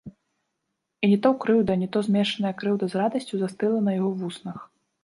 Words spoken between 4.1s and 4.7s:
вуснах.